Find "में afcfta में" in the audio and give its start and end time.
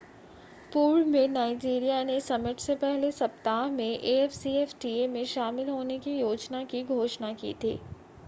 3.71-5.23